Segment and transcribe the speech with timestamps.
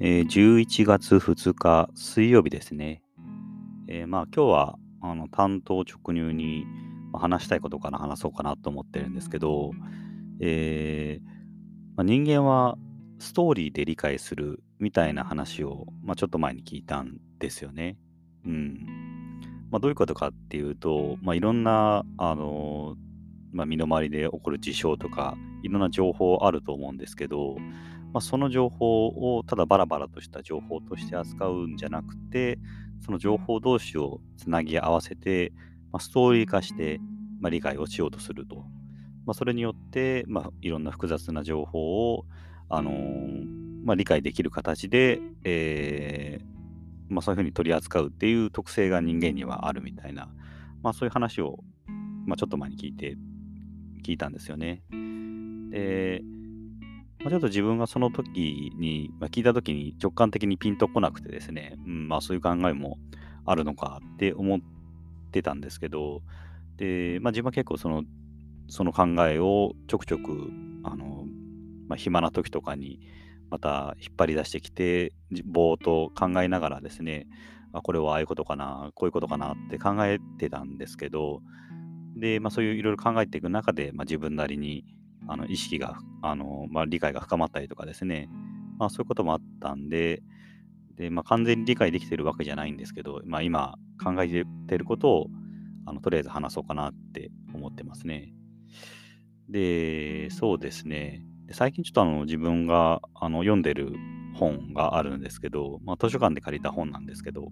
[0.00, 3.02] えー11月2日水曜日ですね。
[3.88, 6.64] えーまあ今日はあの担当直入に
[7.12, 9.72] 話したいことから話そうかなと思ってるんですけど、
[10.40, 11.24] えー
[11.96, 12.76] まあ、人間は
[13.18, 17.96] ストーリーで理解するみたいな話を、まあ、ちょっと前に聞いたんですよね。
[18.46, 18.86] うん。
[19.70, 22.96] まあ、どういうことかっていうと、まあ、いろんな、あの
[23.52, 27.56] ま、身の回りで起こる事象とか、いろんな情報あると思うんですけど、
[28.12, 32.58] まあ、その情報をただバラバラとした情報として扱うんじゃなくて、
[33.00, 35.52] その情報同士をつなぎ合わせて、
[35.92, 37.00] まあ、ストーリー化して、
[37.40, 38.56] まあ、理解をしようとすると。
[39.26, 42.24] まあ、それによって、まあ、いろんな複雑な情報を、
[42.68, 46.58] あのーまあ、理解できる形で、えー
[47.08, 50.28] まあ、そういうふうに取り扱うっていう特性が人間にはあるみたいな、
[50.82, 51.58] まあ、そういう話を、
[52.26, 53.16] まあ、ちょっと前に聞いて、
[54.04, 54.82] 聞いたんですよね。
[55.70, 56.22] で、
[57.20, 62.98] まあ、ちょっと自分がその時に、まあ、聞いた時に直感的にピンとこなくてですね、うん、まあそういう考えも
[63.44, 64.60] あるのかって思っ
[65.32, 66.22] てたんですけど、
[66.76, 68.04] で、まあ自分は結構その、
[68.68, 70.50] その考えをちょくちょく、
[70.84, 71.24] あの、
[71.88, 73.00] まあ暇な時とかに
[73.50, 75.12] また引っ張り出してきて、
[75.44, 77.26] ぼーっと考えながらですね、
[77.72, 81.40] あこれはああいうことかな、こういうことかなって考えてたんですけど、
[82.16, 84.84] で、まあそういういろいろ考えていく中で、まあ自分なりに、
[85.28, 88.28] あの意識が、あのまあ、理解が深まったりとかですね、
[88.78, 90.22] まあ、そういうこともあったんで、
[90.96, 95.26] でまあ、完全に理解できてるわけじゃないんですけど、まあ、今考えてることを
[95.86, 98.32] あのとりあえず話そうかなって思ってますね。
[99.48, 101.24] で、そうですね。
[101.52, 103.94] 最近ちょっとあの自分があの読んでる
[104.34, 107.42] 本があるんですけど、まあ、図書館で借りた本なんですけど、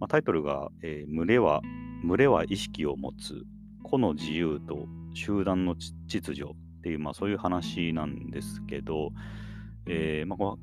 [0.00, 1.60] まあ、タイトルが、えー群れは、
[2.06, 3.42] 群れは意識を持つ、
[3.82, 6.54] 個の自由と集団の秩序
[6.84, 9.10] っていう、まあ、そういう話なんですけど、
[9.86, 10.58] えーまあ、こ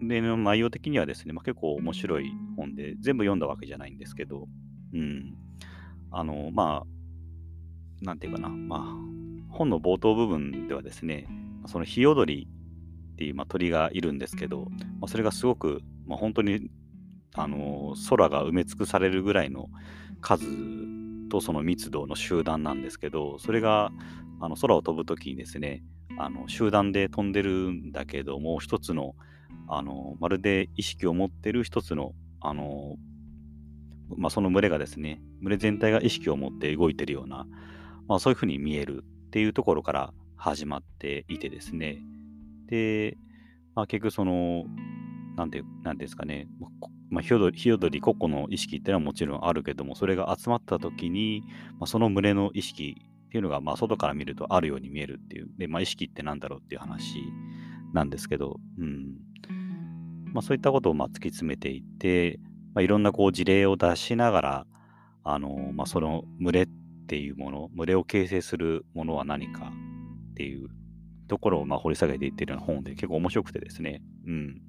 [0.00, 4.48] のでの内容的にはですね、まあ、結構面白い本で、全部読んだわけじゃないんですけど、
[4.92, 5.36] うん。
[6.10, 6.84] あの、ま
[8.02, 11.28] あ、なんていうかな、まあ、本の冒頭部分ではですね、
[11.66, 12.48] そのヒヨドリ
[13.12, 14.66] っていう、まあ、鳥がいるんですけど、
[14.98, 16.68] まあ、それがすごく、まあ、本当に
[17.34, 19.68] あの空が埋め尽くされるぐらいの
[20.20, 20.44] 数
[21.30, 23.90] とその密度の集団なんですけど、それが
[24.40, 25.82] あの空を飛ぶときにですね、
[26.18, 29.14] あの集団で飛んでるんだけども、一つの
[29.66, 32.96] あのまるで意識を持ってる一つのあの、
[34.16, 37.46] まあ、その群れがですね、群れ全体が意識を持って動いてるような、
[38.08, 42.02] まあ、そういうふうに見えるっていうところから始まっていてですね、
[42.66, 43.16] で、
[43.74, 44.64] まあ、結局その、
[45.36, 46.48] なんて、なんていうんですかね、
[47.10, 57.22] まあ、ヒヨドリ、ヒヨドリ個々の意識っていうのはもちろんあるけども、それが集まった時に、まあ、その群れの意識っていうのが、まあ、外から見るとあるように見えるっていう、で、まあ、意識ってなんだろうっていう話
[57.92, 59.16] なんですけど、うん。
[60.32, 62.38] まあ、そういったことをまあ突き詰めていって、
[62.74, 64.66] まあ、いろんなこう事例を出しながら、
[65.24, 66.68] あの、まあ、その群れっ
[67.08, 69.72] ていうもの、群れを形成するものは何か
[70.30, 70.68] っていう
[71.26, 74.62] ところをまあ掘り下げていってるような本で結構面白くてですね、うん。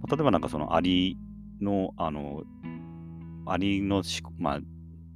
[0.00, 1.16] まあ例えばなんかそのアリ
[1.62, 2.42] の、あの、
[3.46, 4.60] アリのし、まあ、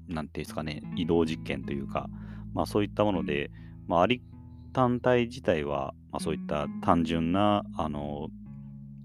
[0.08, 2.08] なんていうんですかね、移動実験というか、
[2.54, 3.50] まあそういったもので、
[3.86, 4.22] まあアリ
[4.72, 8.28] 単体自体は、まあそういった単純な、あの、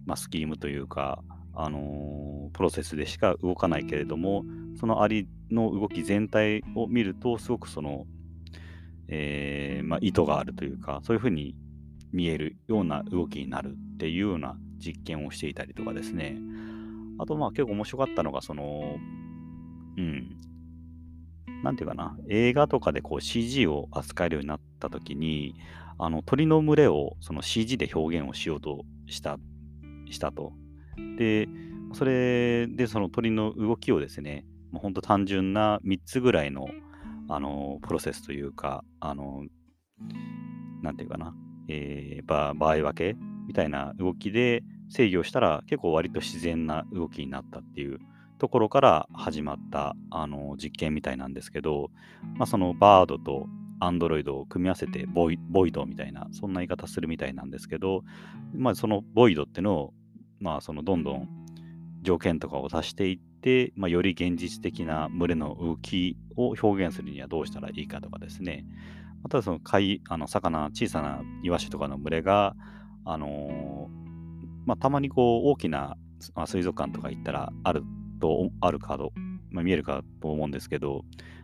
[0.06, 4.46] まあスキームというか、あのプロセスでしか動かないけれども、
[4.80, 8.06] そのアリの動き全体を見ると、すごくその、
[9.10, 11.56] えーまあ、意図があるというか、そういうふうに
[12.14, 16.38] 見えるような動きになるっていうような実験をしていたりとかですね。
[17.20, 18.98] あと、まあ結構面白かったのが、その、
[19.98, 20.38] うん、
[21.64, 25.56] なんていうかな、映画とかでこう CG を扱えるようになったときに、
[25.98, 29.38] あの鳥の群れをその CG で表現をしようとした
[30.10, 30.54] したと。
[31.18, 31.48] で、
[31.94, 36.68] それでその鳥の動きをですね、もう本当単純な3つぐらいの
[37.30, 39.44] あのプロセスというか、あの
[40.82, 41.36] なんていうかな、
[41.68, 48.00] えー場合分けみたいな動きで制御したら結構割と自然な動きになったっていう
[48.38, 51.92] ところから始まったあの実験みたいなんですけど、
[52.36, 53.48] まあ、そのバードと
[53.80, 58.04] アンドロイドを組み合わせてボイボイドみたいな、そんな言い方するみたいなんですけど、
[58.54, 59.94] まあ、そのボイドっていうのを、
[60.40, 61.30] まあ、そのどんどん
[62.02, 68.66] 条件とかを足していって、まあ、より現実的な群れの動きを表現するにはどうしたらいいかとかですね。
[69.24, 72.56] またその貝、あの魚、小さなイワシとかの群れが、
[73.06, 74.01] あのー
[74.66, 75.98] まあ、たまにこう大きな
[76.36, 77.84] まあ水族館とか行ったらある
[78.20, 79.12] と、あるかと、
[79.50, 81.04] まあ、見えるかと思うんですけど、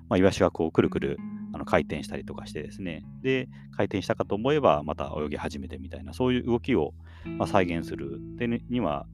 [0.09, 1.17] まあ、イワシがこうくるくる
[1.53, 6.93] あの回転したりとかしてですね、で、回転したかと思えばまた泳ぎ始めてみたいな、そういう動きを
[7.25, 9.05] まあ再現するってには、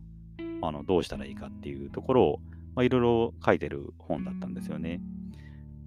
[0.62, 2.40] あのどうしたらいいかっていうところを、
[2.76, 5.02] まあ、いろいろ書いてる本だったんですよね。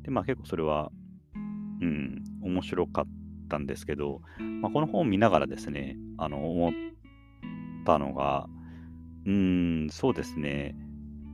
[0.02, 0.90] で、まあ結構それは、
[1.80, 3.04] うん、面白かっ
[3.48, 4.22] たんですけど、
[4.60, 6.72] まあ、この本を見ながらですね、あの、思っ
[7.86, 8.46] たのが、
[9.24, 10.76] うん、そうですね、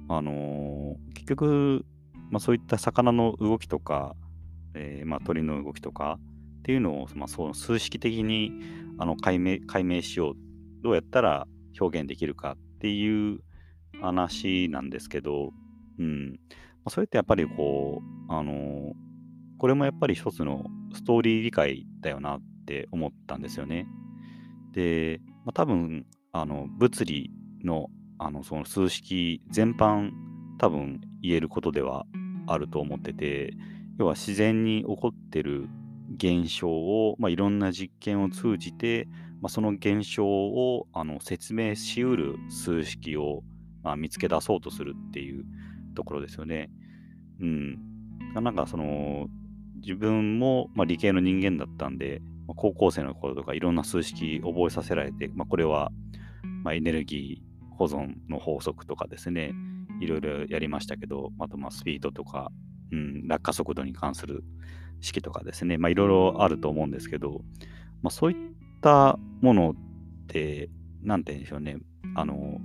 [0.08, 1.84] あのー、結局、
[2.30, 4.14] まあ、そういった魚の動きとか、
[4.74, 6.18] えー、まあ、鳥の動きとか
[6.60, 8.52] っていうのを、まあ、その数式的に
[8.98, 10.34] あの解明解明しよう。
[10.82, 11.46] どうやったら
[11.80, 13.40] 表現できるかっていう
[14.00, 15.52] 話なんですけど、
[15.98, 16.30] うん。
[16.30, 16.36] ま
[16.86, 18.92] あ、それってやっぱりこう、あのー、
[19.58, 20.64] これもやっぱり一つの
[20.94, 23.86] ストーリー理解だよなって思ったんですよね。
[24.72, 27.30] で、まあ、多分あの物理
[27.62, 27.88] の
[28.18, 30.10] あのその数式全般
[30.58, 32.06] 多分言えることでは
[32.46, 33.52] あると思ってて
[33.98, 35.68] 要は自然に起こってる
[36.16, 39.08] 現象を、まあ、いろんな実験を通じて、
[39.40, 43.42] まあ、その現象をあの説明しうる数式を、
[43.82, 45.44] まあ、見つけ出そうとするっていう
[45.94, 46.70] ところですよね。
[47.40, 47.78] うん。
[48.34, 49.26] なんかその
[49.80, 55.90] 自分も、まあ、理系の人間だったんで、まあ、高校生の頃とかいろんな数式覚えさせられて、まあ、これは、
[56.62, 59.52] まあ、エネルギー保存の法則とかですね、
[60.00, 62.50] いろいろやりましたけど、あとまあスピードとか、
[62.90, 64.44] うん、落下速度に関する
[65.00, 67.42] 式とかですね、まあ、いろいろあると思うんですけど、
[68.02, 70.70] まあ、そういったものって、
[71.02, 71.78] なんて言うんでしょうね、
[72.14, 72.60] あの、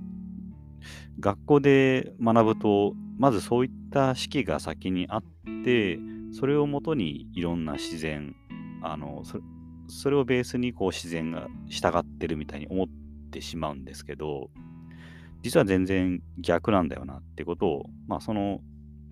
[1.19, 5.23] 学校で学ぶと、まずそういった式が先にあっ
[5.63, 5.99] て、
[6.31, 8.35] それをもとにいろんな自然、
[8.83, 9.39] あのそ
[9.89, 13.06] それをベースにこう自然が従ってるみたいに思って
[13.37, 14.49] てしまうんですけど、
[15.43, 18.59] 実は全然逆なんだよなってことを、まあ、その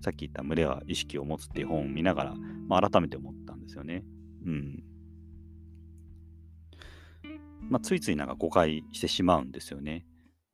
[0.00, 2.34] さっき言った群れは意識を持つっていう本を見ながら、
[2.68, 4.02] まあ、改めて思ったんですよね。
[4.44, 4.82] うん。
[7.68, 10.04] まあ、ついついなんか誤解してしまうんですよね。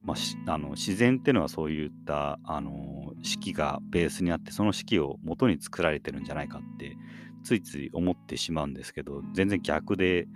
[0.03, 6.97] まあ、あの自然っていうのはそういったあの式がベースにあってその式を元に作られてるんじゃないかって
[7.45, 10.27] ついつい思ってしまうんですけど全然逆で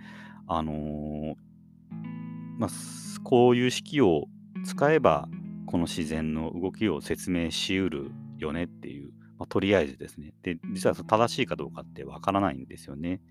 [0.47, 1.35] あの、
[2.57, 2.69] まあ、
[3.23, 4.25] こういう式を
[4.65, 5.27] 使えば
[5.65, 10.33] この自然の動きを説明しうるよねっていう、まあ、とりあえずですね。
[10.41, 13.21] で、実は正しいかどうかってわからないんですよね。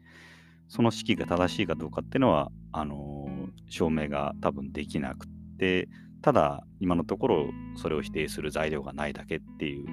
[0.69, 5.26] その式が正しいかどうかっていうのは、あのー、証明が多分できなく
[5.58, 5.88] て、
[6.22, 7.46] ただ、今のところ
[7.76, 9.87] それを否定する材料がないだけっていう、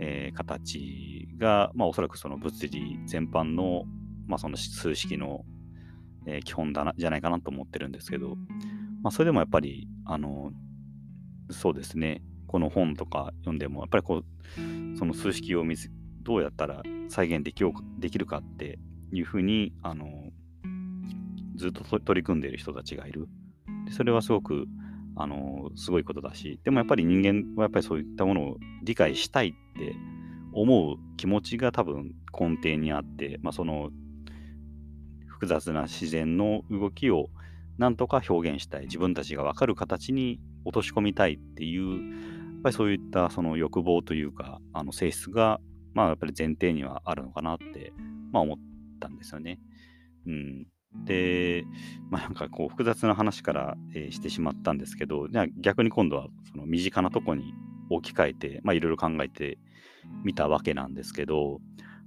[0.00, 3.84] えー、形が、まあ、おそらくその物理全般の、
[4.26, 5.44] まあ、その数式の、
[6.26, 8.36] えー、基本だなじゃないかなと思ってるんですけど、
[9.02, 10.52] まあ、それでもやっぱり、あの
[11.50, 15.90] そうですね、この本とか読んでも、やっぱりこう、その数式を見つ
[16.22, 18.78] どうやったら再現できようできるかって
[19.12, 20.06] いうふうに、あの、
[21.56, 23.28] ずっと取り組んでいる人たちがいる。
[23.86, 24.66] でそれはすごく、
[25.14, 29.94] あの、すごいことだし、でもやっぱり人間はやっぱりそういったものを理解したいって
[30.52, 33.90] 思う気持ちが多分根底にあって、まあ、その
[35.36, 37.28] 複雑な自然の動きを
[37.76, 45.60] なんとか表現したい自分たちが分かる形に落とし込みたいっていうやっぱりそういったその欲望というか、あの性質が、
[45.92, 47.92] まあやっぱり前提にはあるのかなって、
[48.32, 48.56] まあ思っ
[48.98, 49.60] たんですよね。
[50.26, 50.66] うん。
[51.04, 51.64] で、
[52.10, 57.52] まあなんかこう複雑な話から、えー、してしまったんですけど、じゃあ逆に今度はその身近なとこに
[57.90, 59.58] 置き換えて、いろいろ考えて
[60.24, 61.60] みたわけなんですけど、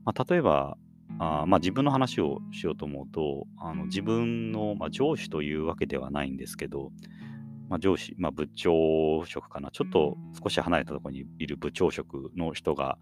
[0.03, 0.77] まあ、例えば、
[1.17, 6.91] あまあ、自分の話をしようと思うと、あの自分の、まあ、上司というわけではないんですけど、
[7.67, 12.97] まあ、上司、まあ、部長職かな、ちょっと少し離れたところにいる部長職の人が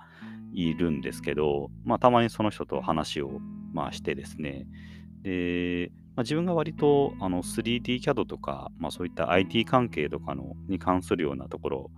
[0.53, 3.39] いるんですけど、まあ、たまにその人と話を、
[3.73, 4.67] まあ、してですね、
[5.23, 11.91] で、まあ、自分が割とあの 3D CAD とか、まあ、そういった IT 関係とかのに関するようなところ、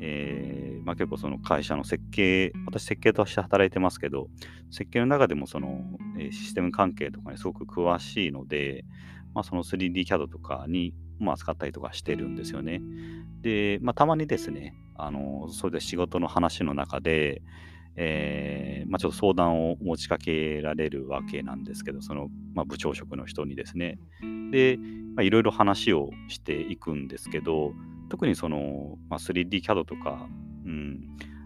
[0.00, 4.28] えーまあ、結構その会社の設計、私設計として働いてますけど、
[4.70, 5.82] 設計の中でもその、
[6.18, 8.84] え、システム関係とかにすごく詳しいので、
[9.34, 12.80] まあ、その 3D CAD とかにまあ、使ったりとかしてるんですよね。
[13.42, 17.42] で、まあ、たまにですね、あのそれで仕事の話の中で、
[17.96, 23.98] えーまあ、ちょっと相談を持ちかけられるわけなんですけど、その、まあ、部長職の人にですね。
[24.50, 24.78] で、
[25.20, 27.72] いろいろ話をしていくんですけど、
[28.10, 30.28] 特にその、まあ、3D CAD とか、
[30.66, 31.00] うん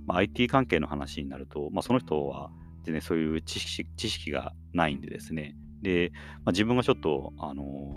[0.07, 2.51] まあ、IT 関係の話になると、まあ、その人は
[2.85, 5.57] 全然そういう知識知識がないんでですね。
[5.83, 6.11] で、
[6.45, 7.95] まあ、自分がちょっと、あの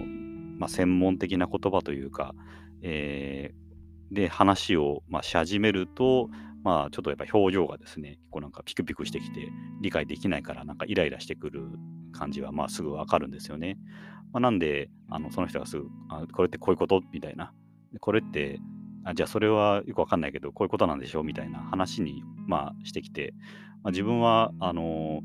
[0.60, 2.34] まあ、専門的な言葉というか、
[2.82, 6.30] えー、で話を、まあ、し始めると、
[6.64, 9.48] まあ、ちょっとやっぱ表情がですね、こうなんかピクピクしてきて、
[9.82, 11.62] 理解できないから、なんかイライラしてくる
[12.12, 13.78] 感じは、まあ、すぐわかるんですよね。
[14.34, 17.02] まあ、なんで、あのその人がすぐあ、これってこういうこと？
[17.12, 17.54] みたいな。
[18.00, 18.60] これって
[19.04, 21.22] あじゃあそれはよくわかんないけど、こういうことなんでしょ？
[21.22, 23.34] うみたいな話に、まあ、してきて、
[23.84, 25.22] まあ、自分は、あの、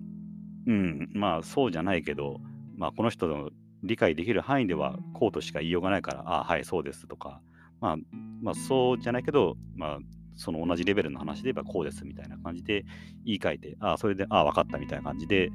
[0.67, 2.41] うん、まあそうじゃないけど、
[2.77, 3.51] まあこの人の
[3.83, 7.41] 理解できる範囲ではこうとしか言いようがないから、ああ、はい、そうですとか、
[7.81, 7.97] まあ、
[8.41, 9.99] まあそうじゃないけど、まあ
[10.37, 12.85] その同じレベルの話で言えばこうですみたいな感じで
[13.25, 15.51] 言い換えて、ああ、それで、ああ、分かったみたいな感じで、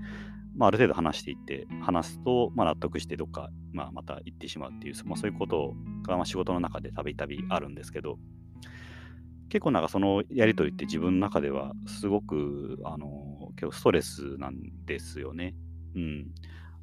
[0.57, 8.17] まあ、ある程度話していって、話すと、まあ、納得してどっか、まあ、また行ってしまうっていう、まあ、そういうことが、まあ、仕事の中でたびたびあるんですけど、
[9.49, 15.55] 結構なんかそのやりとりって自分の中ではすごく、あの、結構ストレスなんですよね。
[15.95, 16.27] うん。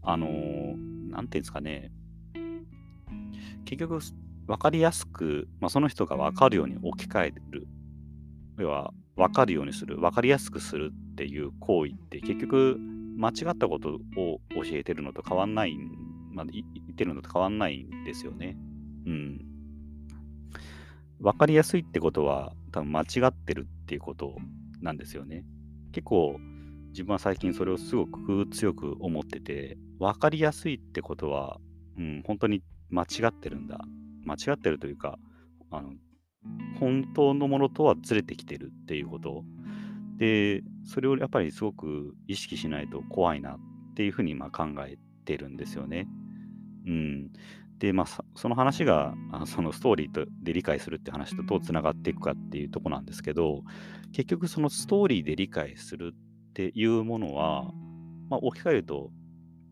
[0.03, 0.29] あの、
[1.11, 1.91] なんていうんですかね。
[3.65, 3.99] 結局、
[4.47, 7.67] 分かりやすく、まあ、その人が分かるように置き換える。
[8.59, 12.79] 要は、分かるようにする、分かりやすくするっていう行為って結局、
[13.17, 15.77] 間違ったことを教えてるのと変わんない、
[16.33, 18.57] まあ、言ってるのと変わんないんですよね。
[19.07, 19.41] うん。
[21.21, 24.37] 分かりやすいってことは多分間違ってるっていうこと
[24.81, 25.45] なんですよね。
[25.93, 26.39] 結構
[26.89, 31.59] 自分は最近それをすごく強く思ってて分かりやすいってことは、
[31.99, 33.81] うん、本当に間違ってるんだ。
[34.25, 35.19] 間違ってるというか
[35.71, 35.93] あの
[36.79, 39.45] 本当のものとはずれてきてるっていうこと
[40.19, 43.59] でそれをやっぱりすごく意識しないと怖いなっ
[43.95, 46.07] ていうふうにま考えてるんですよね。
[46.87, 47.31] うん、
[47.79, 53.63] で、まあ、その話があそのストーリーとで理解するって話とどうつながっていくかっていうとこなんですけど、
[54.13, 57.73] 結局そのストーリーで理解するっていうものは、
[58.31, 59.11] まあ、置き換えると、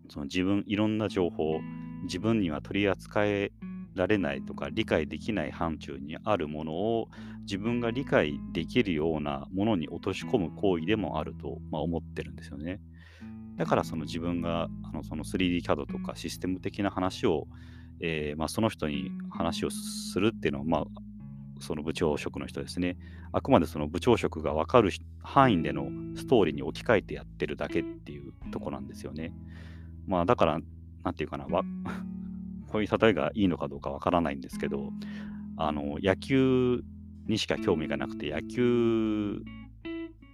[0.08, 1.61] その自分、いろんな情報、
[2.04, 3.52] 自分には取り扱え
[3.94, 7.08] られないとか理解できない範疇にあるものを
[7.42, 12.80] 自分が理解できるようなものに落とし込む行為でもあると、まあ、思ってるんですよね。
[13.56, 17.46] だからその自分があのその 3D CAD とかシステム的な話を
[18.02, 20.84] えー、まあ、その人に話をするっていうのは、まあ、
[21.61, 22.96] その部長職の人ですね。
[23.32, 24.90] あくまでその部長職が分かる
[25.22, 29.32] 範囲でのストーリーに置き換えてやってるだけっていうとこなんですよね。
[30.06, 30.61] まあだから、
[31.04, 31.46] なんていうかな、
[32.73, 34.91] わこういう例えがいいのかどうかわからないんですけど、
[35.57, 36.83] あの野球
[37.26, 39.43] にしか興味がなくて、野球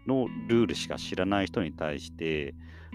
[0.07, 2.55] のルールしか知らない人に対して、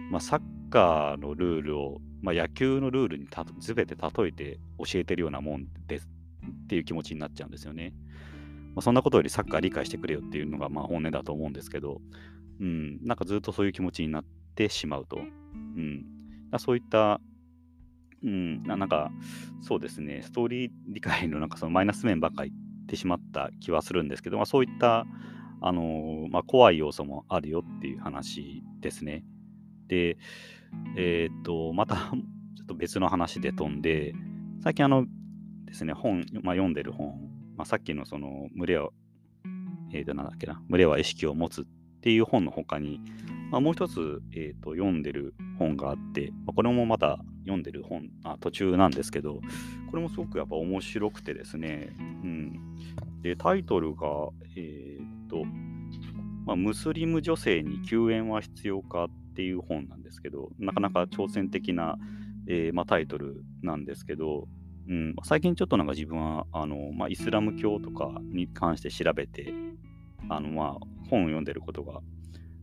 [0.10, 6.08] まあ、サッカーのルールをまあ、野球のルールにた全て例えて教えてるようなもんです
[6.64, 7.94] っていう気持ちになっちゃうんですよね。
[8.76, 12.02] まあ、そんなことよりサッカー理解してくれよっていうのがまあ本音だと思うんですけど、
[12.62, 15.18] うん、なんかずっとそういう気持ちになってしまうと。
[15.18, 15.20] う
[15.80, 16.06] ん、
[16.60, 17.20] そういった、
[18.24, 19.12] うん、なんか
[19.62, 25.06] そうですね、ストーリー理解のなんかそのマイナス面ばっかり言ってしまった気はするんですけど、まあ、そういった
[25.66, 29.24] あのまあ、怖い要素もあるよっていう話ですね。
[29.88, 30.18] で、
[30.98, 31.96] えっ、と、また
[32.58, 34.14] ちょっと別の話で飛んで、
[34.60, 35.08] 最近あの
[35.64, 37.18] ですね、本、まあ、読んでる本、
[37.56, 38.90] まあ、さっきのその、群れは、
[39.94, 41.66] えっ、と、なんだっけな、群れは意識を持つっ
[42.02, 43.00] ていう本の他に、
[43.50, 49.42] まあ、もう一つ、えーと、読んでる本があって、まあ、これもまだ読んでる本あ、途中なんですけど、
[49.90, 52.78] これもすごくやっぱ面白くてですね、うん。
[53.22, 55.44] で、タイトルが、えっ、と、
[56.46, 59.10] まあ、ムスリム女性に救援は必要か？
[59.34, 61.98] っていう本なんですけど、なかなか挑戦的な、
[62.48, 64.48] えーまあ、タイトルなんですけど、
[64.88, 69.52] うん、最近ちょっとなんか自分はあの、まあ、イスラム教とかに関して調べて、
[70.30, 70.70] あのまあ、
[71.10, 72.02] 本を読んでることが、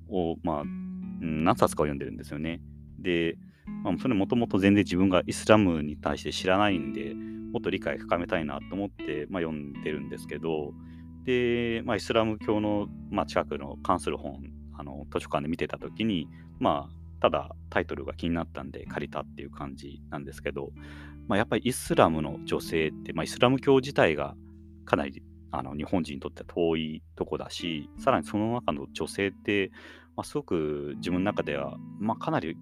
[0.09, 2.61] をまあ、うん、何冊かを読んでるんですよね。
[3.01, 3.37] で、
[3.83, 10.73] まあ、それもともと全然自分がイスラムに対して知らないんで、もっと理解深めたいなと思って、まあ、読んでるんですけど、
[11.25, 14.41] で、まあ、イスラム教の、まあ、近くの関する本、
[14.79, 20.71] あの図書館で見てたときに、まあ、ただタイトルが気になったんで借りたっていう感じなんですけど、
[21.29, 24.35] まあ、やっぱりイスラムの女性って、まあ、イスラム教自体が
[24.85, 25.23] かなり
[25.53, 29.71] あの日本人にとっては遠いとこだし、さらにその中の女性って、
[30.17, 32.57] まあ、すごく自分の中では、まあ、かなり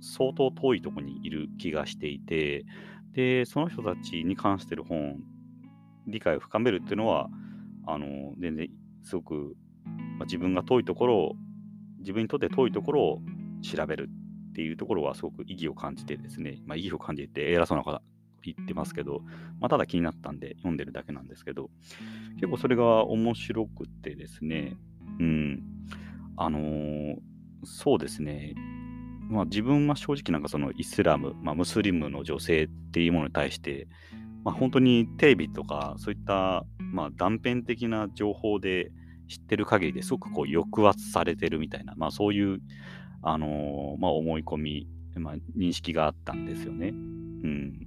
[0.00, 2.64] 相当遠いとこにいる気がしていて、
[3.12, 5.18] で、その人たちに関してる本、
[6.06, 7.28] 理解を深めるっていうのは、
[7.86, 8.68] あの全然
[9.02, 9.56] すごく、
[10.18, 11.32] まあ、自分が遠いところを
[11.98, 13.18] 自分にとって遠いところを
[13.62, 14.08] 調べる
[14.50, 18.00] っていうところはすごく意義を感じてですね、まあ、意義を感じて偉そうな方
[18.42, 19.20] 言ってますけど、
[19.60, 21.70] まあ、ただ気になったんで読んでるだけなんですけど、
[22.36, 24.76] 結構それが面白くてですね、
[25.18, 25.62] うん、
[26.36, 27.16] あのー、
[27.64, 28.54] そうですね、
[29.30, 33.86] まあ、自分は正直なんかそのイスラム、まあ、ムスリムの女性っていうものに対して、
[34.44, 38.90] まあ、本当にテレビとかそういったまあ断片的な情報で
[39.28, 42.58] 知ってる限りですごくこう抑圧されてるみたいな、まあ、そういう、
[43.22, 46.88] あのー、まあ、思い込み、まあ、認識があったんですよね。
[46.88, 47.86] うん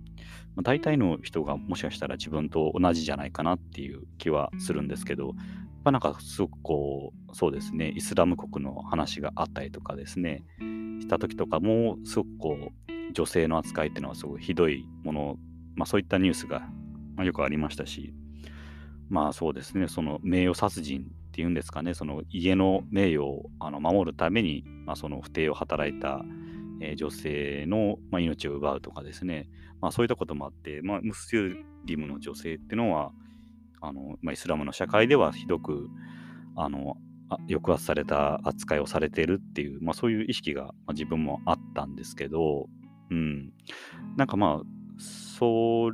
[0.55, 5.33] まあ、大体の人がもしかしたら自分と同じじゃないかなっていう気はするんですけど、
[5.83, 10.43] まあ、なんかすごくこう、そうですね、イスラム国の話があったりとかですね、
[11.01, 15.37] した時とかも、すごくこう、女性の扱いっていうのはすごいひどいもの、
[15.75, 16.63] まあそういったニュースが、
[17.23, 18.13] よくありましたし、
[19.09, 26.21] まあそうですね、その名誉殺人っていうんですかね、その家の名誉をあの守るために、まあ、その不定を働いた、
[26.79, 29.49] えー、女性の、まあ、命を奪うとかですね、
[29.81, 31.31] まあ、そういったこともあって、まあ、ムス
[31.85, 33.11] リムの女性っていうのは、
[33.81, 35.89] あのまあ、イスラムの社会ではひどく
[36.55, 36.97] あの
[37.47, 42.67] 抑圧された扱いをされているっていう、まあ、そういう意識が、ま、自分もあったんですけど、
[43.11, 43.51] うん、
[44.17, 44.65] なんかまあ
[44.99, 45.91] そ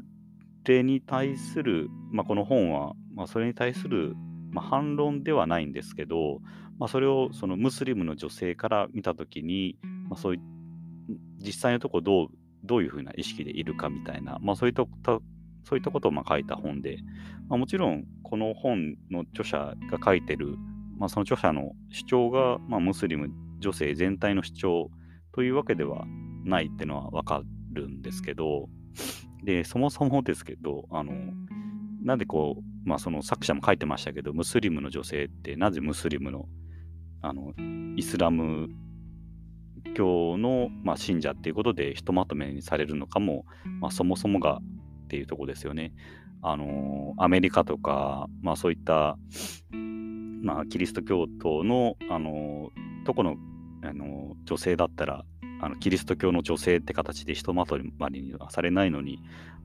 [0.65, 4.13] れに対する、まあ、この本は、まあ、それに対する、
[4.51, 6.39] ま、反論ではないんですけど、
[6.77, 9.77] まあ、それをそのムスリムの女性から見たときに、
[10.09, 10.41] ま、そういう
[11.39, 12.27] 実際のとこどう
[12.63, 14.85] どういうふうな意識でいるかみたいな、まあ、そういった
[15.63, 16.97] そういったことをま書いた本で、
[17.47, 20.55] まあ、もちろんこの本の著者が書いてる、
[20.99, 23.29] まあ、その著者の主張が、まあ、ムスリム
[23.59, 24.91] 女性全体の主張
[25.31, 26.05] というわけでは
[26.43, 27.41] ないっていうのはわか
[27.71, 28.69] るんですけど、
[29.43, 31.13] で、そもそもですけど、あの、
[32.03, 36.45] なんでこう、まあその作者も書いてましたけど、ムスリムの女性ってなぜムスリムの、
[37.21, 37.53] あの、
[37.95, 38.69] イスラム
[39.93, 43.45] 教の、まあ、信者っていうことでひとまとめにされるのかも、
[43.79, 44.59] まあ、そもそもが
[45.05, 45.93] っていうとこですよね。
[46.41, 49.17] あのアメリカとか、まあ、そういった、
[50.41, 52.69] まあ、キリスト教徒の、あの
[53.05, 53.37] どこの
[53.81, 55.23] あの女性だったら
[55.61, 59.19] あのキリスト教の女性って形でひとまとまりにはされないのに、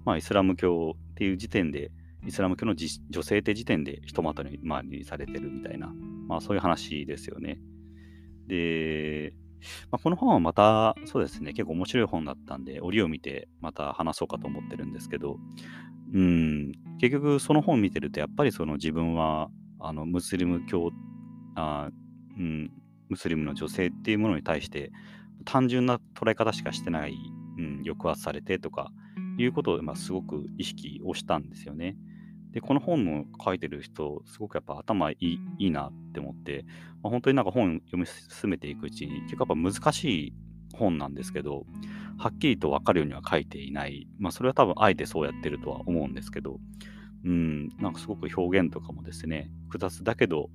[0.04, 1.90] まあ、イスラム教っていう時点で
[2.26, 5.92] イスラム教の女性って時点でひとまとまりにされてるみたいな、
[6.26, 7.58] まあ、そういう話ですよね。
[8.46, 9.34] で、
[9.90, 15.38] まあ、この本はまた、そうですね、結構面白い本だったんで、折を見てまた話そうかと思ってるんですけど、
[16.14, 19.50] うん、結局その本見てると、やっぱりその自分は、
[19.86, 20.90] あの、ムスリム教、
[21.54, 21.90] あ
[22.38, 22.70] うん、
[23.08, 24.90] ムスリムの女性っていうものに対して、
[25.44, 27.16] 単純な捉え方しかしてない、
[27.58, 28.90] うん、抑圧されてとか、
[29.36, 31.96] いうことを、まあ、すごく意識をしたんですよね。
[32.52, 36.64] で、この本の書いてる人、すごくやっぱ頭いいいいなって思って、
[37.02, 40.34] まあ、本当になんか本読み進めていくうちに、結構やっぱ難しい
[40.74, 41.66] 本なんですけど、
[42.16, 44.06] はっきりと分かるようには書いていない。
[44.18, 46.60] まあ、それは多分あえてそうやってるとは思うんですけど、
[47.24, 50.50] うん、なんかすごく表現とかもですね、複雑だけど、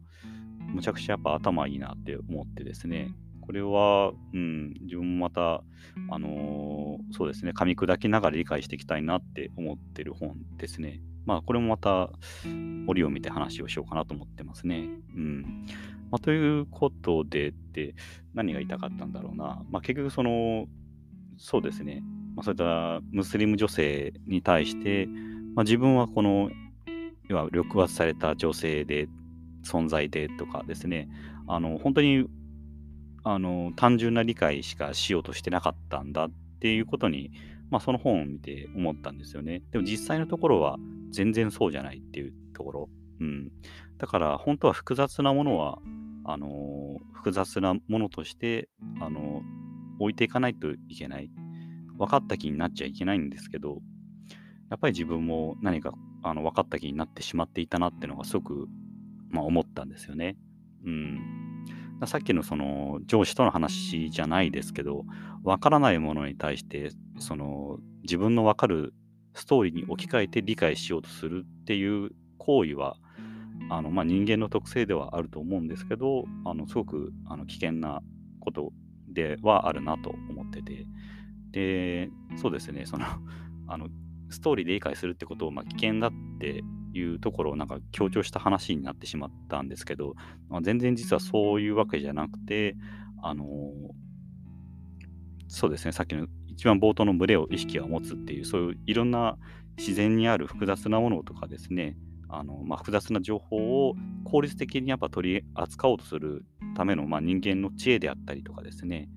[0.73, 5.63] むちゃくちゃやっぱ頭いいなって思ってですね、これは、うん、自分もまた、
[6.11, 11.01] あのー、そうですね、噛み砕きながら理解していきたいなって思ってる本ですね。
[11.25, 12.11] まあ、これもまた、
[12.87, 14.87] 折を見て話をしようかなと思ってますね。
[15.15, 15.65] うん。
[16.11, 17.95] まあ、ということで、で、
[18.35, 19.63] 何が言いたかったんだろうな。
[19.71, 20.67] まあ、結局、その、
[21.37, 22.03] そうですね、
[22.35, 25.07] まあ、そういったムスリム女性に対して、
[25.59, 26.49] まあ、自分はこの、
[27.27, 29.09] 要は抑圧された女性で、
[29.65, 31.09] 存在でとかですね、
[31.49, 32.27] あの、本当に、
[33.25, 37.31] あの、単純な理解しかしようとしてなかったんだっていうことに、
[37.71, 39.61] まあ、その本を見て思ったんですよね。
[39.71, 40.77] でも実際のところは
[41.09, 42.89] 全然そうじゃないっていうところ。
[43.19, 43.51] うん。
[43.97, 45.79] だから本当は複雑なものは、
[46.23, 48.69] あの、複雑なものとして、
[49.01, 49.41] あの、
[49.99, 51.29] 置いていかないといけない。
[51.97, 53.81] 分かった気になっちゃいけないんですけど、
[54.69, 58.67] やっぱり自分も何かあの分かった気になってしまっていたなっていうのがすごく、
[59.29, 60.37] まあ、思ったんですよね。
[60.85, 61.65] うん。
[62.05, 65.05] さっきのその上司との話じゃないですけど、
[65.43, 68.93] 分からないものに対して、その自分の分かる
[69.33, 72.95] ストーリーに置き換えて理解しようとするっていう行為は、
[73.69, 78.01] あのまあ、人間の特性ではあると思うんですけど、あのすごくあの危険な
[78.39, 78.71] こと
[79.09, 80.85] ではあるなと思ってて、
[81.51, 83.05] で、そうですね、その、
[83.67, 83.87] あの
[84.29, 86.63] ストーリーで理解するってことを、まあ、危険だって
[86.93, 90.13] いうところをなんか強調した話になってしまったんですけど、
[90.49, 92.75] まあ、全然実はそういうわけじゃなくて、
[93.21, 93.47] あのー、
[95.47, 99.37] そうですね、さっきの一番冒頭の群れを意識を持つっていう、そういういろんな
[99.77, 109.09] 自然にある複雑なものとかですね、あのまあ、複雑な情報を効率的にやっぱ取り扱おうとするための、まあ、人間の知恵であったりとかですね、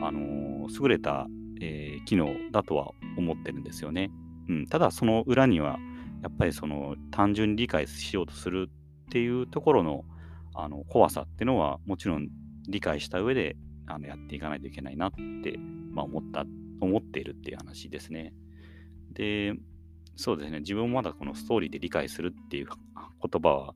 [0.00, 1.26] あのー、優れた、
[1.60, 4.10] えー、機能だとは思ってるんですよね。
[4.48, 5.78] うん、ただその裏には
[6.22, 8.68] やっぱりその単純に理解しようとする
[9.06, 10.04] っていうところの
[10.54, 12.28] あの怖さっていうのはもちろん
[12.68, 15.56] 理解した上であのやっていかないといけないなって、
[15.92, 16.44] まあ、思った
[16.80, 18.32] 思っているっていう話ですね。
[19.12, 19.54] で、
[20.16, 23.66] そうですね、自分もまだこのストーリーで理解するっていう言葉は、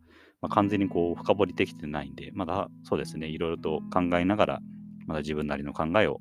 [0.40, 4.60] まあ、完全にこう深掘りできてないんで、まだそうですね、いろいろと考えながら、
[5.06, 6.20] まだ自分なりの考えを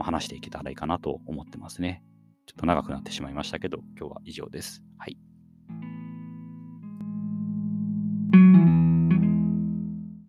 [0.00, 2.02] 話していけたらいいかなと思ってますね。
[2.48, 4.82] ちょっと長くなってしまいましたけど、今日は以上です。
[4.96, 5.27] はい。